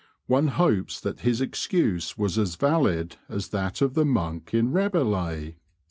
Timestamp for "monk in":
4.03-4.71